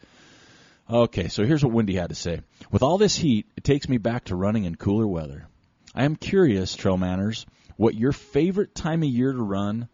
[0.88, 2.42] Okay, so here's what Wendy had to say.
[2.70, 5.48] With all this heat, it takes me back to running in cooler weather.
[5.94, 7.46] I am curious, Trail Manners,
[7.76, 9.88] what your favorite time of year to run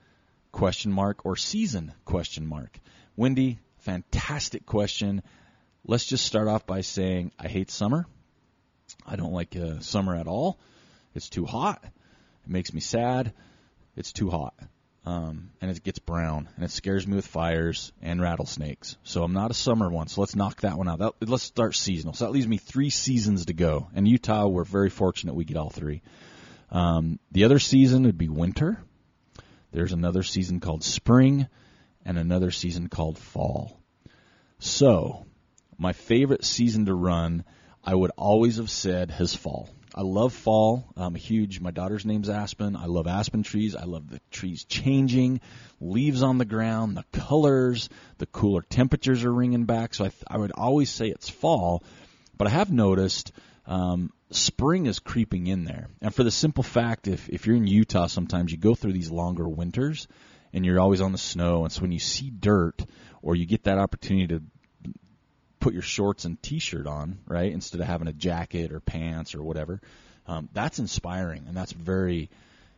[0.52, 2.80] question mark or season question mark
[3.20, 5.22] Wendy, fantastic question.
[5.84, 8.06] Let's just start off by saying I hate summer.
[9.06, 10.58] I don't like uh, summer at all.
[11.14, 11.84] It's too hot.
[11.84, 13.34] It makes me sad.
[13.94, 14.54] It's too hot.
[15.04, 18.96] Um, and it gets brown, and it scares me with fires and rattlesnakes.
[19.02, 20.08] So I'm not a summer one.
[20.08, 21.00] So let's knock that one out.
[21.00, 22.14] That, let's start seasonal.
[22.14, 23.90] So that leaves me three seasons to go.
[23.94, 26.00] And Utah, we're very fortunate we get all three.
[26.70, 28.82] Um, the other season would be winter.
[29.72, 31.48] There's another season called spring,
[32.10, 33.78] and another season called fall.
[34.58, 35.26] So,
[35.78, 37.44] my favorite season to run,
[37.84, 39.70] I would always have said has fall.
[39.94, 40.92] I love fall.
[40.96, 41.60] I'm huge.
[41.60, 42.74] My daughter's name's Aspen.
[42.74, 43.76] I love aspen trees.
[43.76, 45.40] I love the trees changing,
[45.80, 49.94] leaves on the ground, the colors, the cooler temperatures are ringing back.
[49.94, 51.84] So I, I would always say it's fall.
[52.36, 53.30] But I have noticed
[53.66, 55.86] um, spring is creeping in there.
[56.02, 59.12] And for the simple fact, if, if you're in Utah, sometimes you go through these
[59.12, 60.08] longer winters
[60.52, 61.64] and you're always on the snow.
[61.64, 62.84] And so when you see dirt
[63.22, 64.42] or you get that opportunity to
[65.60, 69.42] put your shorts and t-shirt on, right, instead of having a jacket or pants or
[69.42, 69.80] whatever.
[70.26, 72.30] Um, that's inspiring and that's very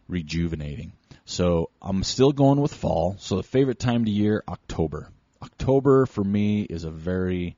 [0.08, 0.92] rejuvenating.
[1.24, 3.16] So I'm still going with fall.
[3.18, 5.10] So the favorite time of year, October.
[5.42, 7.56] October for me is a very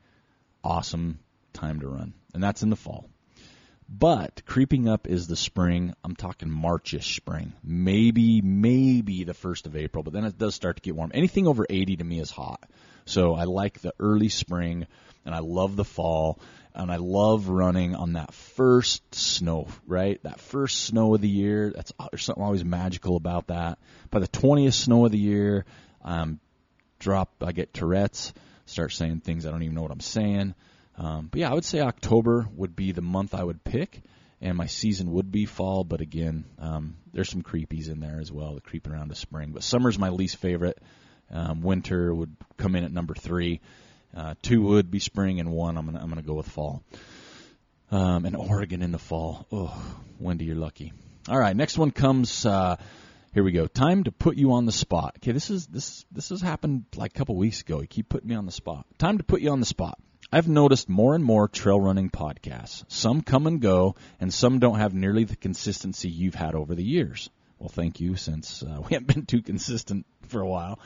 [0.62, 1.18] awesome
[1.52, 3.08] time to run, and that's in the fall.
[3.88, 5.94] But creeping up is the spring.
[6.02, 7.52] I'm talking Marchish spring.
[7.62, 11.10] Maybe, maybe the first of April, but then it does start to get warm.
[11.14, 12.62] Anything over 80 to me is hot.
[13.04, 14.86] So I like the early spring
[15.26, 16.38] and I love the fall
[16.74, 20.20] and I love running on that first snow, right?
[20.24, 21.70] That first snow of the year.
[21.74, 23.78] That's there's something always magical about that.
[24.10, 25.66] By the 20th snow of the year,
[26.02, 26.40] um,
[26.98, 27.30] drop.
[27.42, 28.32] I get Tourette's.
[28.66, 30.54] Start saying things I don't even know what I'm saying.
[30.96, 34.02] Um, but yeah, I would say October would be the month I would pick,
[34.40, 35.84] and my season would be fall.
[35.84, 39.52] But again, um, there's some creepies in there as well that creep around to spring.
[39.52, 40.78] But summer's my least favorite.
[41.30, 43.60] Um, winter would come in at number three.
[44.16, 46.84] Uh, two would be spring, and one I'm gonna I'm gonna go with fall.
[47.90, 49.46] Um, and Oregon in the fall.
[49.52, 50.92] Oh, Wendy, you're lucky.
[51.28, 52.46] All right, next one comes.
[52.46, 52.76] Uh,
[53.32, 53.66] here we go.
[53.66, 55.16] Time to put you on the spot.
[55.18, 57.80] Okay, this is this this has happened like a couple weeks ago.
[57.80, 58.86] You keep putting me on the spot.
[58.98, 59.98] Time to put you on the spot.
[60.34, 62.84] I've noticed more and more trail running podcasts.
[62.88, 66.82] Some come and go, and some don't have nearly the consistency you've had over the
[66.82, 67.30] years.
[67.60, 70.80] Well, thank you, since uh, we haven't been too consistent for a while.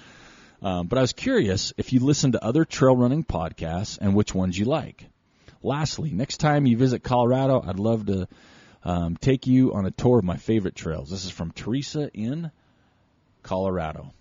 [0.60, 4.34] Um, but I was curious if you listen to other trail running podcasts and which
[4.34, 5.06] ones you like.
[5.62, 8.28] Lastly, next time you visit Colorado, I'd love to
[8.84, 11.08] um, take you on a tour of my favorite trails.
[11.08, 12.50] This is from Teresa in
[13.42, 14.12] Colorado.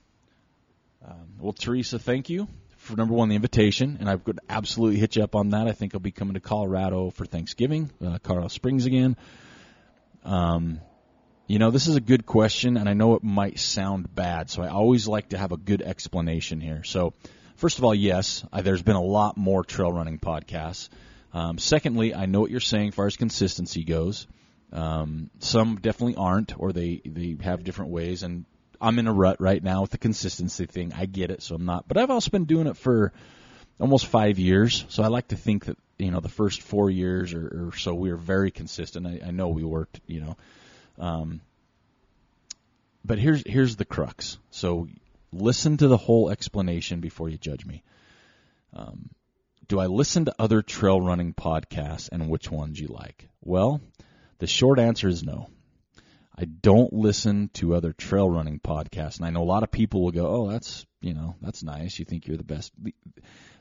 [1.06, 2.48] Um, well, Teresa, thank you
[2.88, 5.68] for number one, the invitation, and I would absolutely hit you up on that.
[5.68, 9.18] I think I'll be coming to Colorado for Thanksgiving, uh, Colorado Springs again.
[10.24, 10.82] Um,
[11.48, 14.64] you know, this is a good question, and I know it might sound bad, so
[14.64, 16.84] I always like to have a good explanation here.
[16.84, 17.14] So,
[17.56, 20.90] first of all, yes, I, there's been a lot more trail running podcasts.
[21.34, 24.28] Um, secondly, I know what you're saying as far as consistency goes.
[24.74, 28.46] Um, some definitely aren't, or they they have different ways, and
[28.82, 30.94] I'm in a rut right now with the consistency thing.
[30.96, 31.88] I get it, so I'm not.
[31.88, 33.14] But I've also been doing it for
[33.80, 37.34] almost five years, so I like to think that you know the first four years
[37.34, 39.08] or, or so we were very consistent.
[39.08, 40.38] I, I know we worked, you know
[41.00, 41.42] um,
[43.06, 44.38] but here's here's the crux.
[44.52, 44.88] So
[45.32, 47.84] listen to the whole explanation before you judge me.
[48.74, 49.10] Um,
[49.68, 53.28] do I listen to other trail running podcasts and which ones you like?
[53.42, 53.82] Well,
[54.40, 55.50] the short answer is no.
[56.38, 60.04] I don't listen to other trail running podcasts, and I know a lot of people
[60.04, 61.98] will go, "Oh, that's you know that's nice.
[61.98, 62.72] You think you're the best."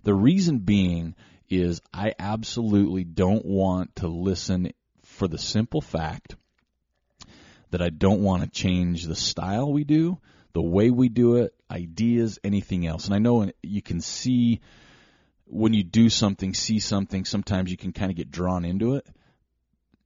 [0.02, 1.14] The reason being
[1.48, 4.72] is I absolutely don't want to listen
[5.04, 6.36] for the simple fact
[7.70, 10.18] that I don't want to change the style we do,
[10.52, 13.06] the way we do it, ideas, anything else.
[13.06, 14.60] And I know you can see
[15.46, 19.06] when you do something, see something, sometimes you can kind of get drawn into it.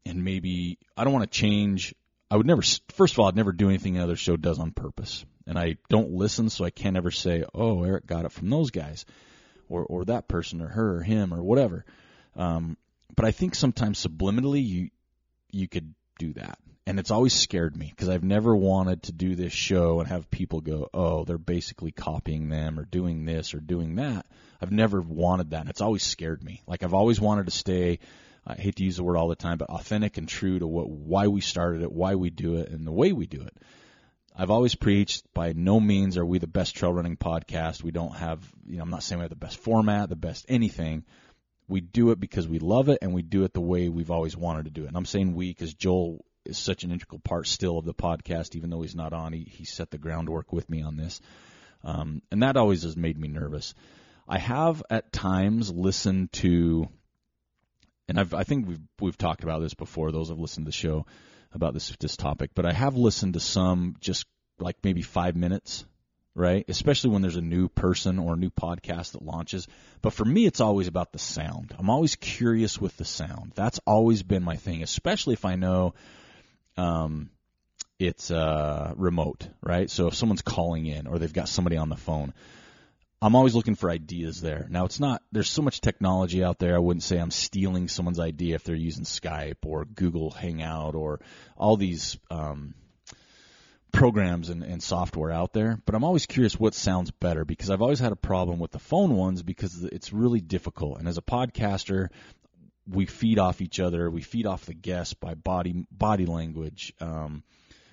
[0.04, 1.94] And maybe I don't want to change.
[2.31, 2.62] I would never,
[2.93, 5.25] first of all, I'd never do anything another show does on purpose.
[5.47, 8.71] And I don't listen, so I can't ever say, oh, Eric got it from those
[8.71, 9.05] guys
[9.69, 11.85] or, or that person or her or him or whatever.
[12.37, 12.77] Um,
[13.16, 14.90] but I think sometimes subliminally you,
[15.51, 16.59] you could do that
[16.90, 20.29] and it's always scared me because I've never wanted to do this show and have
[20.29, 24.27] people go, "Oh, they're basically copying them or doing this or doing that."
[24.61, 25.61] I've never wanted that.
[25.61, 26.62] And it's always scared me.
[26.66, 28.01] Like I've always wanted to stay.
[28.51, 30.89] I hate to use the word all the time, but authentic and true to what
[30.89, 33.57] why we started it, why we do it, and the way we do it.
[34.37, 37.83] I've always preached by no means are we the best trail running podcast.
[37.83, 40.47] We don't have, you know, I'm not saying we have the best format, the best
[40.49, 41.05] anything.
[41.69, 44.37] We do it because we love it and we do it the way we've always
[44.37, 44.89] wanted to do it.
[44.89, 48.57] And I'm saying we because Joel is such an integral part still of the podcast,
[48.57, 49.33] even though he's not on.
[49.33, 51.21] He, he set the groundwork with me on this.
[51.85, 53.75] Um, and that always has made me nervous.
[54.29, 56.89] I have at times listened to,
[58.11, 60.77] and I've, I think we've, we've talked about this before, those have listened to the
[60.77, 61.07] show
[61.53, 64.27] about this, this topic, but I have listened to some just
[64.59, 65.85] like maybe five minutes,
[66.35, 66.64] right?
[66.68, 69.68] Especially when there's a new person or a new podcast that launches.
[70.03, 71.73] But for me, it's always about the sound.
[71.79, 73.53] I'm always curious with the sound.
[73.55, 75.94] That's always been my thing, especially if I know
[76.77, 77.31] um,
[78.01, 79.88] it's uh, remote, right?
[79.88, 82.35] So if someone's calling in or they've got somebody on the phone,
[83.22, 84.66] I'm always looking for ideas there.
[84.70, 86.74] Now it's not there's so much technology out there.
[86.74, 91.20] I wouldn't say I'm stealing someone's idea if they're using Skype or Google Hangout or
[91.56, 92.74] all these um,
[93.92, 95.78] programs and, and software out there.
[95.85, 98.78] But I'm always curious what sounds better because I've always had a problem with the
[98.78, 100.98] phone ones because it's really difficult.
[100.98, 102.09] And as a podcaster,
[102.88, 104.11] we feed off each other.
[104.11, 106.94] We feed off the guests by body body language.
[107.00, 107.42] Um,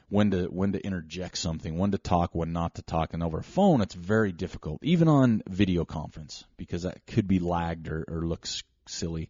[0.09, 3.13] when to when to interject something, when to talk, when not to talk.
[3.13, 7.39] And over a phone, it's very difficult, even on video conference, because that could be
[7.39, 9.29] lagged or, or looks silly.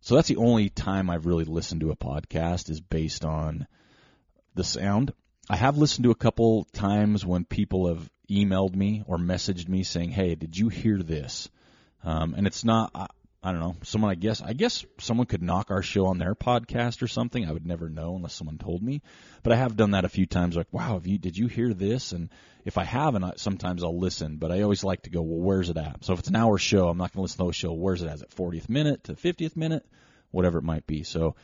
[0.00, 3.66] So that's the only time I've really listened to a podcast is based on
[4.54, 5.12] the sound.
[5.48, 9.82] I have listened to a couple times when people have emailed me or messaged me
[9.82, 11.48] saying, "Hey, did you hear this?"
[12.04, 13.14] Um, and it's not.
[13.42, 13.76] I, don't know.
[13.82, 17.46] Someone, I guess, I guess someone could knock our show on their podcast or something.
[17.46, 19.02] I would never know unless someone told me.
[19.42, 20.56] But I have done that a few times.
[20.56, 22.12] Like, wow, have you, did you hear this?
[22.12, 22.30] And
[22.64, 24.36] if I haven't, I, sometimes I'll listen.
[24.36, 26.04] But I always like to go, well, where's it at?
[26.04, 27.72] So if it's an hour show, I'm not going to listen to the show.
[27.72, 28.16] Where's it at?
[28.16, 29.84] Is it 40th minute to 50th minute?
[30.30, 31.02] Whatever it might be.
[31.02, 31.34] So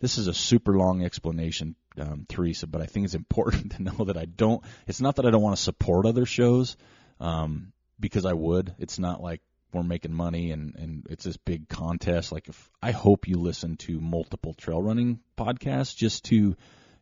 [0.00, 4.04] this is a super long explanation, um, Teresa, but I think it's important to know
[4.04, 4.62] that I don't.
[4.86, 6.76] It's not that I don't want to support other shows,
[7.20, 8.74] um, because I would.
[8.78, 9.40] It's not like
[9.76, 12.32] we're making money and and it's this big contest.
[12.32, 16.56] Like if I hope you listen to multiple trail running podcasts just to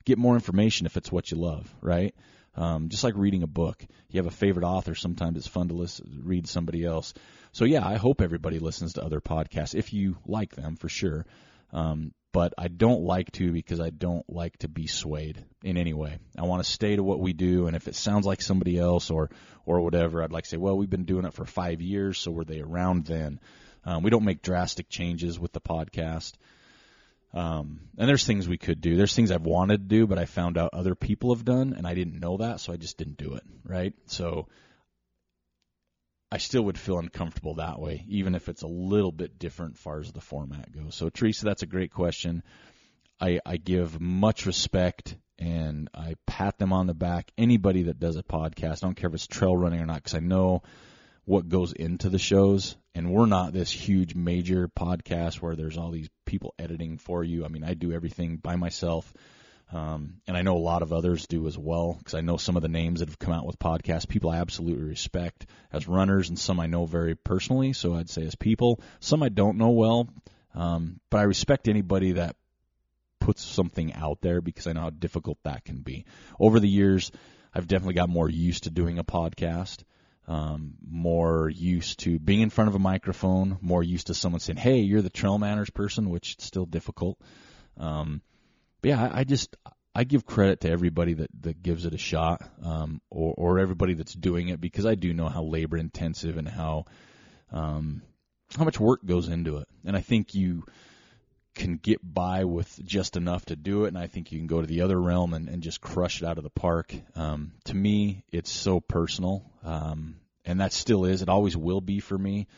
[0.04, 2.14] get more information if it's what you love, right?
[2.56, 3.84] Um, just like reading a book.
[4.10, 7.14] You have a favorite author, sometimes it's fun to listen, read somebody else.
[7.52, 11.26] So yeah, I hope everybody listens to other podcasts if you like them for sure.
[11.74, 15.92] Um, but I don't like to because I don't like to be swayed in any
[15.92, 16.18] way.
[16.36, 19.10] I want to stay to what we do, and if it sounds like somebody else
[19.10, 19.30] or
[19.66, 22.30] or whatever, I'd like to say, well, we've been doing it for five years, so
[22.30, 23.40] were they around then?
[23.84, 26.32] Um, we don't make drastic changes with the podcast.
[27.32, 28.96] Um, and there's things we could do.
[28.96, 31.86] There's things I've wanted to do, but I found out other people have done, and
[31.86, 33.42] I didn't know that, so I just didn't do it.
[33.64, 33.92] Right?
[34.06, 34.48] So
[36.34, 40.00] I still would feel uncomfortable that way, even if it's a little bit different far
[40.00, 40.96] as the format goes.
[40.96, 42.42] So, Teresa, that's a great question.
[43.20, 47.30] I, I give much respect and I pat them on the back.
[47.38, 50.14] Anybody that does a podcast, I don't care if it's trail running or not, because
[50.14, 50.64] I know
[51.24, 52.74] what goes into the shows.
[52.96, 57.44] And we're not this huge major podcast where there's all these people editing for you.
[57.44, 59.14] I mean, I do everything by myself.
[59.72, 62.56] Um, and I know a lot of others do as well because I know some
[62.56, 66.28] of the names that have come out with podcasts, people I absolutely respect as runners,
[66.28, 67.72] and some I know very personally.
[67.72, 70.08] So I'd say as people, some I don't know well,
[70.54, 72.36] um, but I respect anybody that
[73.20, 76.04] puts something out there because I know how difficult that can be.
[76.38, 77.10] Over the years,
[77.54, 79.82] I've definitely got more used to doing a podcast,
[80.28, 84.58] um, more used to being in front of a microphone, more used to someone saying,
[84.58, 87.18] "Hey, you're the trail manners person," which is still difficult.
[87.76, 88.20] Um,
[88.84, 89.56] but yeah, I, I just
[89.94, 93.94] I give credit to everybody that that gives it a shot, um, or or everybody
[93.94, 96.84] that's doing it because I do know how labor intensive and how
[97.50, 98.02] um,
[98.54, 100.64] how much work goes into it, and I think you
[101.54, 104.60] can get by with just enough to do it, and I think you can go
[104.60, 106.94] to the other realm and, and just crush it out of the park.
[107.16, 111.22] Um, to me, it's so personal, um, and that still is.
[111.22, 112.48] It always will be for me,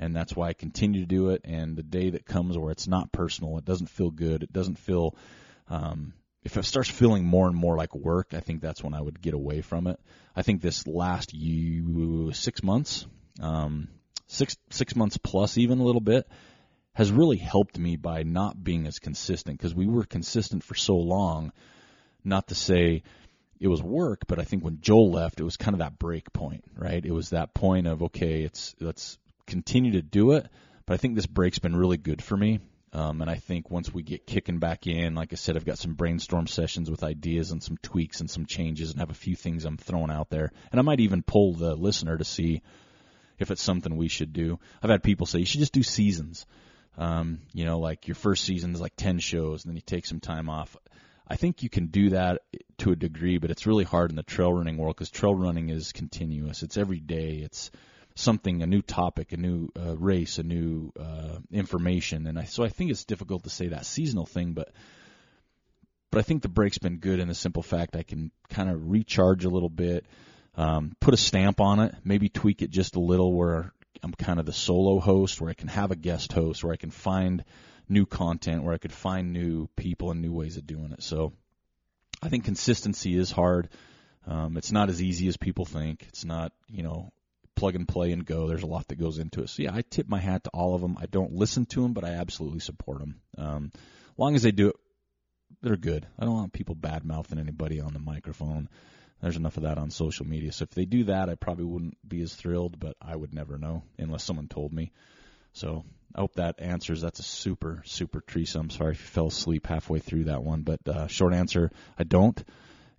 [0.00, 1.42] and that's why I continue to do it.
[1.44, 4.80] And the day that comes where it's not personal, it doesn't feel good, it doesn't
[4.80, 5.14] feel
[5.68, 6.12] um,
[6.46, 9.20] if it starts feeling more and more like work, I think that's when I would
[9.20, 9.98] get away from it.
[10.34, 13.06] I think this last you, six months,
[13.40, 13.88] um,
[14.28, 16.28] six six months plus, even a little bit,
[16.94, 20.96] has really helped me by not being as consistent because we were consistent for so
[20.96, 21.52] long.
[22.22, 23.02] Not to say
[23.58, 26.32] it was work, but I think when Joel left, it was kind of that break
[26.32, 27.04] point, right?
[27.04, 30.46] It was that point of okay, it's let's continue to do it,
[30.86, 32.60] but I think this break's been really good for me.
[32.96, 35.76] Um, and I think once we get kicking back in, like I said, I've got
[35.76, 39.36] some brainstorm sessions with ideas and some tweaks and some changes, and have a few
[39.36, 40.50] things I'm throwing out there.
[40.72, 42.62] And I might even pull the listener to see
[43.38, 44.58] if it's something we should do.
[44.82, 46.46] I've had people say you should just do seasons.
[46.96, 50.06] Um, you know, like your first season is like ten shows, and then you take
[50.06, 50.74] some time off.
[51.28, 52.40] I think you can do that
[52.78, 55.68] to a degree, but it's really hard in the trail running world because trail running
[55.68, 56.62] is continuous.
[56.62, 57.42] It's every day.
[57.44, 57.70] It's
[58.16, 62.64] something, a new topic, a new uh, race, a new uh, information, and I, so
[62.64, 64.72] I think it's difficult to say that seasonal thing, but
[66.10, 68.90] but I think the break's been good in the simple fact I can kind of
[68.90, 70.06] recharge a little bit,
[70.54, 74.40] um, put a stamp on it, maybe tweak it just a little where I'm kind
[74.40, 77.44] of the solo host, where I can have a guest host, where I can find
[77.88, 81.02] new content, where I could find new people and new ways of doing it.
[81.02, 81.32] So
[82.22, 83.68] I think consistency is hard.
[84.26, 86.04] Um, it's not as easy as people think.
[86.08, 87.12] It's not, you know,
[87.56, 88.46] plug and play and go.
[88.46, 89.48] There's a lot that goes into it.
[89.48, 90.96] So yeah, I tip my hat to all of them.
[91.00, 93.20] I don't listen to them, but I absolutely support them.
[93.36, 93.72] Um,
[94.16, 94.76] long as they do it,
[95.62, 96.06] they're good.
[96.18, 98.68] I don't want people bad mouthing anybody on the microphone.
[99.22, 100.52] There's enough of that on social media.
[100.52, 103.58] So if they do that, I probably wouldn't be as thrilled, but I would never
[103.58, 104.92] know unless someone told me.
[105.54, 105.84] So
[106.14, 107.00] I hope that answers.
[107.00, 108.22] That's a super, super.
[108.54, 112.04] I'm sorry if you fell asleep halfway through that one, but uh, short answer, I
[112.04, 112.42] don't.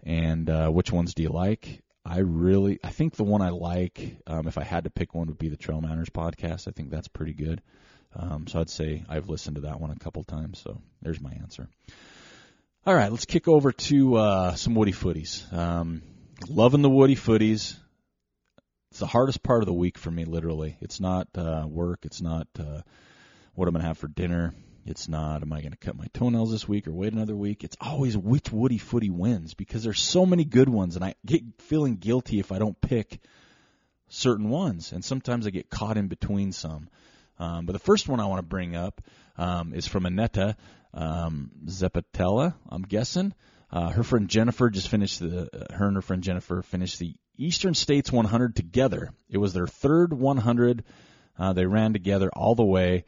[0.03, 1.83] And uh, which ones do you like?
[2.07, 5.27] I really, I think the one I like, um, if I had to pick one,
[5.27, 6.67] would be the Trail Manners podcast.
[6.67, 7.61] I think that's pretty good.
[8.15, 10.59] Um, so I'd say I've listened to that one a couple times.
[10.59, 11.67] So there's my answer.
[12.85, 15.51] All right, let's kick over to uh, some Woody Footies.
[15.51, 16.01] Um,
[16.47, 17.75] loving the Woody Footies.
[18.91, 20.77] It's the hardest part of the week for me, literally.
[20.79, 22.05] It's not uh, work.
[22.05, 22.81] It's not uh,
[23.53, 24.53] what I'm to have for dinner.
[24.87, 27.63] It's not, am I going to cut my toenails this week or wait another week?
[27.63, 31.41] It's always which Woody Footy wins because there's so many good ones, and I get
[31.59, 33.19] feeling guilty if I don't pick
[34.07, 36.89] certain ones, and sometimes I get caught in between some.
[37.37, 39.01] Um, but the first one I want to bring up
[39.37, 40.55] um, is from Annetta
[40.93, 43.33] um, Zepatella, I'm guessing.
[43.69, 47.13] Uh, her friend Jennifer just finished the, uh, her and her friend Jennifer finished the
[47.37, 49.11] Eastern States 100 together.
[49.29, 50.83] It was their third 100.
[51.37, 53.03] Uh, they ran together all the way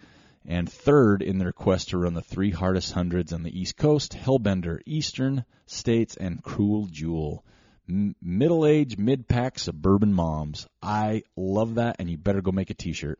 [0.46, 4.14] and third in their quest to run the three hardest hundreds on the East Coast
[4.14, 7.44] Hellbender, Eastern States, and Cruel Jewel.
[7.88, 10.68] Middle aged, mid pack suburban moms.
[10.82, 13.20] I love that, and you better go make a t shirt.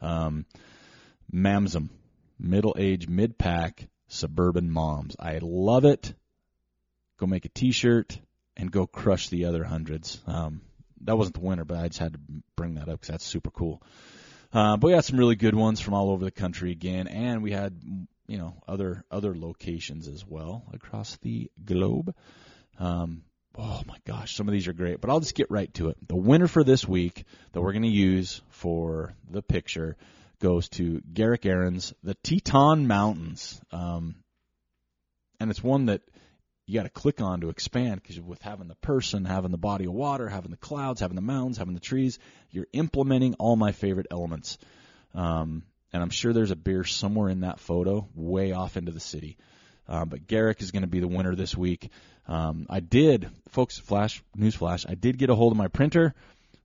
[0.00, 0.44] Um,
[1.32, 1.88] Mamsum,
[2.38, 5.16] middle aged, mid pack suburban moms.
[5.18, 6.12] I love it.
[7.18, 8.18] Go make a t shirt
[8.56, 10.20] and go crush the other hundreds.
[10.26, 10.60] Um,
[11.02, 12.20] that wasn't the winner, but I just had to
[12.56, 13.82] bring that up because that's super cool.
[14.52, 17.42] Uh, but we had some really good ones from all over the country again, and
[17.42, 17.80] we had
[18.26, 22.14] you know other other locations as well across the globe.
[22.78, 23.22] Um,
[23.56, 25.96] oh my gosh, some of these are great, but I'll just get right to it.
[26.06, 29.96] The winner for this week that we're going to use for the picture
[30.40, 34.16] goes to Garrick Aaron's The Teton Mountains, um,
[35.38, 36.02] and it's one that
[36.70, 39.86] you got to click on to expand because with having the person, having the body
[39.86, 42.20] of water, having the clouds, having the mountains, having the trees,
[42.52, 44.56] you're implementing all my favorite elements.
[45.12, 49.00] Um, and I'm sure there's a beer somewhere in that photo, way off into the
[49.00, 49.36] city.
[49.88, 51.90] Um, but Garrick is going to be the winner this week.
[52.28, 54.86] Um, I did, folks, flash news flash.
[54.88, 56.14] I did get a hold of my printer,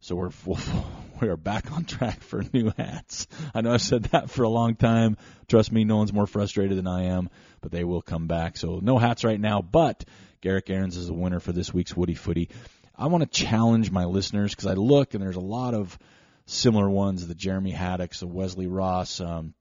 [0.01, 0.29] so we're
[1.21, 3.27] we are back on track for new hats.
[3.53, 5.17] I know I've said that for a long time.
[5.47, 7.29] Trust me, no one's more frustrated than I am,
[7.61, 8.57] but they will come back.
[8.57, 10.03] So no hats right now, but
[10.41, 12.49] Garrick Aarons is the winner for this week's Woody Footy.
[12.95, 15.97] I want to challenge my listeners because I look and there's a lot of
[16.45, 19.53] similar ones, the Jeremy Haddocks, the Wesley Ross, um,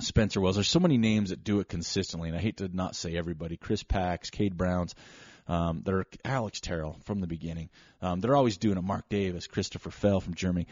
[0.00, 0.56] Spencer Wells.
[0.56, 3.56] There's so many names that do it consistently, and I hate to not say everybody.
[3.56, 4.94] Chris Pax, Cade Browns
[5.46, 7.70] um, that are Alex Terrell from the beginning.
[8.00, 8.84] Um, they're always doing it.
[8.84, 10.66] Mark Davis, Christopher Fell from Germany.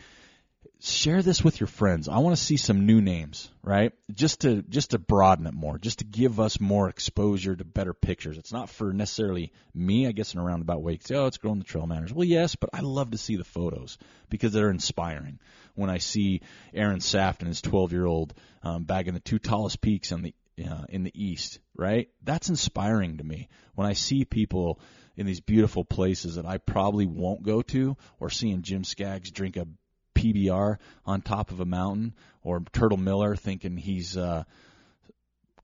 [0.80, 2.08] Share this with your friends.
[2.08, 3.92] I want to see some new names, right?
[4.12, 7.94] Just to just to broaden it more, just to give us more exposure to better
[7.94, 8.38] pictures.
[8.38, 10.98] It's not for necessarily me, I guess, in a roundabout way.
[11.00, 12.12] Say, oh, it's growing the trail manners.
[12.12, 13.98] Well, yes, but I love to see the photos
[14.28, 15.38] because they're inspiring.
[15.74, 16.42] When I see
[16.74, 20.34] Aaron Saft and his 12 year old um, bagging the two tallest peaks on the
[20.58, 22.08] uh, in the East, right?
[22.22, 23.48] That's inspiring to me.
[23.74, 24.80] When I see people
[25.16, 29.56] in these beautiful places that I probably won't go to, or seeing Jim Skaggs drink
[29.56, 29.66] a
[30.14, 34.44] PBR on top of a mountain, or Turtle Miller thinking he's uh,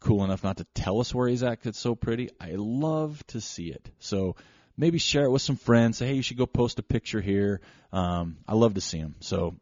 [0.00, 2.30] cool enough not to tell us where he's at because it's so pretty.
[2.40, 3.88] I love to see it.
[3.98, 4.36] So
[4.76, 5.98] maybe share it with some friends.
[5.98, 7.60] Say, hey, you should go post a picture here.
[7.92, 9.16] Um, I love to see them.
[9.20, 9.56] So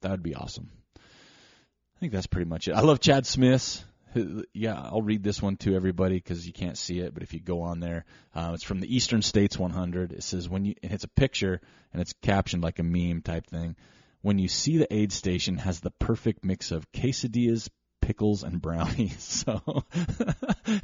[0.00, 0.70] that would be awesome.
[0.96, 2.72] I think that's pretty much it.
[2.72, 3.84] I love Chad Smith's
[4.52, 7.14] yeah, I'll read this one to everybody because you can't see it.
[7.14, 8.04] But if you go on there,
[8.34, 10.12] uh, it's from the Eastern States 100.
[10.12, 11.60] It says when you, and it's a picture
[11.92, 13.76] and it's captioned like a meme type thing.
[14.22, 17.68] When you see the aid station has the perfect mix of quesadillas,
[18.00, 19.44] pickles, and brownies.
[19.46, 19.60] So,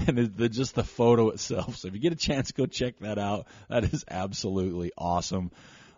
[0.07, 1.77] and the, just the photo itself.
[1.77, 3.47] So if you get a chance, go check that out.
[3.69, 5.51] That is absolutely awesome.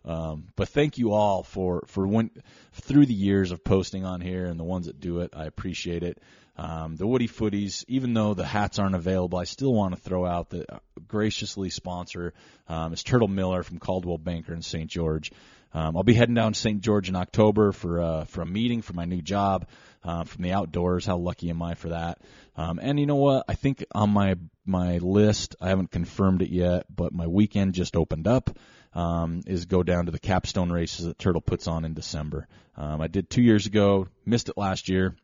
[0.04, 2.30] Um, but thank you all for for when
[2.72, 5.30] through the years of posting on here and the ones that do it.
[5.34, 6.20] I appreciate it.
[6.56, 10.24] Um, the Woody Footies, even though the hats aren't available, I still want to throw
[10.24, 10.78] out the uh,
[11.08, 12.32] graciously sponsor
[12.68, 14.88] um, is Turtle Miller from Coldwell Banker in St.
[14.88, 15.32] George.
[15.72, 16.80] Um, I'll be heading down to St.
[16.80, 19.66] George in October for uh, for a meeting for my new job
[20.04, 21.04] uh, from the outdoors.
[21.04, 22.18] How lucky am I for that?
[22.56, 23.46] Um, and you know what?
[23.48, 27.96] I think on my my list, I haven't confirmed it yet, but my weekend just
[27.96, 28.56] opened up.
[28.94, 32.46] Um, is go down to the capstone races that Turtle puts on in December.
[32.76, 35.16] Um, I did two years ago, missed it last year.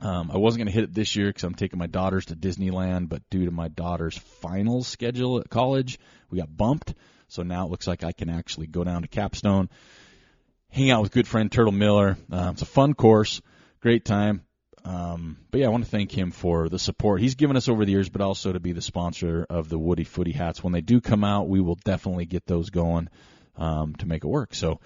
[0.00, 2.36] Um, I wasn't going to hit it this year because I'm taking my daughters to
[2.36, 5.98] Disneyland, but due to my daughter's finals schedule at college,
[6.30, 6.94] we got bumped.
[7.28, 9.70] So now it looks like I can actually go down to Capstone,
[10.70, 12.16] hang out with good friend Turtle Miller.
[12.30, 13.40] Uh, it's a fun course,
[13.80, 14.42] great time.
[14.84, 17.84] Um, but yeah, I want to thank him for the support he's given us over
[17.84, 20.62] the years, but also to be the sponsor of the Woody Footy hats.
[20.62, 23.08] When they do come out, we will definitely get those going
[23.56, 24.54] um, to make it work.
[24.54, 24.80] So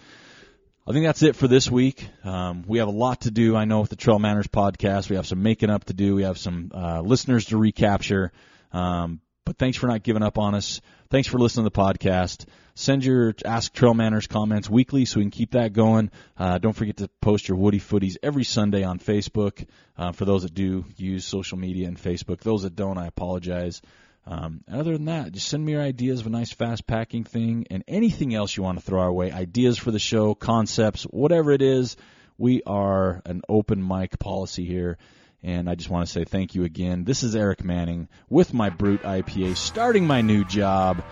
[0.88, 2.08] I think that's it for this week.
[2.22, 3.56] Um, we have a lot to do.
[3.56, 6.14] I know with the Trail Manners podcast, we have some making up to do.
[6.14, 8.30] We have some uh, listeners to recapture.
[8.70, 10.80] Um, but thanks for not giving up on us.
[11.10, 12.46] Thanks for listening to the podcast.
[12.76, 16.12] Send your Ask Trail Manners comments weekly so we can keep that going.
[16.36, 19.66] Uh, don't forget to post your Woody Footies every Sunday on Facebook.
[19.98, 23.82] Uh, for those that do use social media and Facebook, those that don't, I apologize.
[24.28, 27.66] Um, other than that, just send me your ideas of a nice fast packing thing
[27.70, 29.30] and anything else you want to throw our way.
[29.30, 31.96] Ideas for the show, concepts, whatever it is.
[32.36, 34.98] We are an open mic policy here.
[35.42, 37.04] And I just want to say thank you again.
[37.04, 41.04] This is Eric Manning with my Brut IPA, starting my new job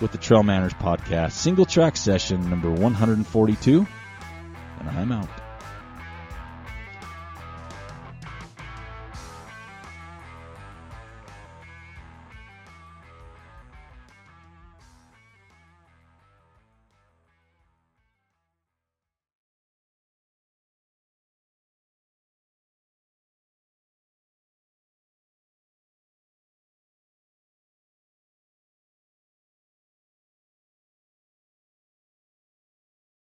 [0.00, 3.86] with the Trail Manners podcast, single track session number 142.
[4.80, 5.41] And I'm out.